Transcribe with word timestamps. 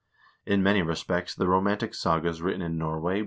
In 0.47 0.63
many 0.63 0.81
respects 0.81 1.35
the 1.35 1.47
romantic 1.47 1.93
sagas 1.93 2.41
written 2.41 2.63
in 2.63 2.75
Norway 2.75 3.11
bring 3.11 3.17
1 3.17 3.17
E. 3.17 3.19